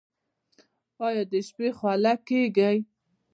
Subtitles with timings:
[1.05, 2.77] ایا د شپې خوله کیږئ؟